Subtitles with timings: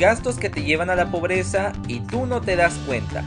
[0.00, 3.22] Gastos que te llevan a la pobreza y tú no te das cuenta.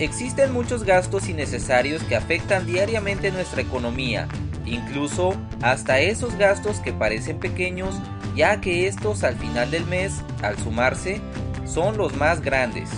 [0.00, 4.26] Existen muchos gastos innecesarios que afectan diariamente nuestra economía,
[4.66, 8.00] incluso hasta esos gastos que parecen pequeños,
[8.34, 11.20] ya que estos al final del mes, al sumarse,
[11.64, 12.90] son los más grandes.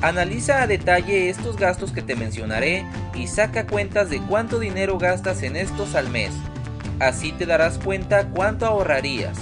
[0.00, 5.42] Analiza a detalle estos gastos que te mencionaré y saca cuentas de cuánto dinero gastas
[5.42, 6.30] en estos al mes.
[7.02, 9.36] Así te darás cuenta cuánto ahorrarías.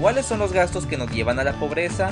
[0.00, 2.10] ¿Cuáles son los gastos que nos llevan a la pobreza?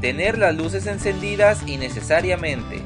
[0.00, 2.84] Tener las luces encendidas innecesariamente.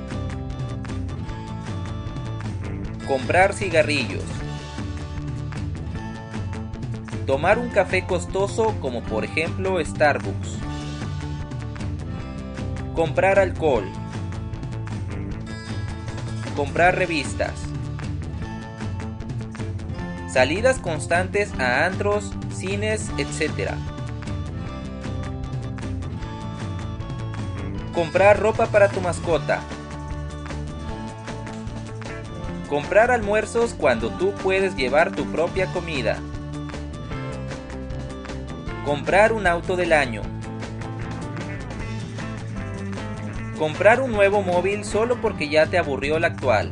[3.07, 4.25] Comprar cigarrillos.
[7.27, 10.56] Tomar un café costoso como por ejemplo Starbucks.
[12.95, 13.84] Comprar alcohol.
[16.56, 17.52] Comprar revistas.
[20.33, 23.72] Salidas constantes a antros, cines, etc.
[27.92, 29.60] Comprar ropa para tu mascota.
[32.69, 36.19] Comprar almuerzos cuando tú puedes llevar tu propia comida.
[38.84, 40.22] Comprar un auto del año.
[43.58, 46.70] Comprar un nuevo móvil solo porque ya te aburrió el actual.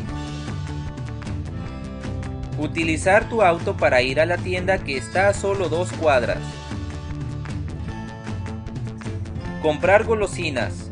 [2.59, 6.39] Utilizar tu auto para ir a la tienda que está a solo dos cuadras.
[9.63, 10.91] Comprar golosinas.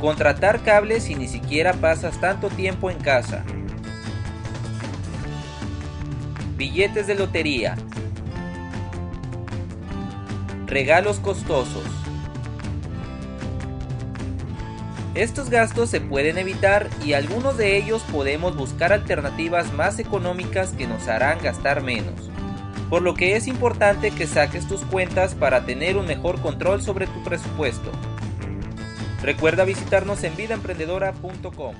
[0.00, 3.42] Contratar cables y ni siquiera pasas tanto tiempo en casa.
[6.56, 7.76] Billetes de lotería.
[10.66, 11.84] Regalos costosos.
[15.16, 20.86] Estos gastos se pueden evitar y algunos de ellos podemos buscar alternativas más económicas que
[20.86, 22.30] nos harán gastar menos.
[22.90, 27.06] Por lo que es importante que saques tus cuentas para tener un mejor control sobre
[27.06, 27.90] tu presupuesto.
[29.22, 31.74] Recuerda visitarnos en vidaemprendedora.com.